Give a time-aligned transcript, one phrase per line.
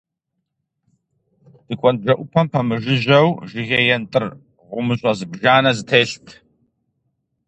[1.67, 4.25] Тыкуэн бжэӀупэм пэмыжыжьэу жыгей ентӀыр
[4.69, 6.27] гъумыщӀэ зыбжанэ зэтелът.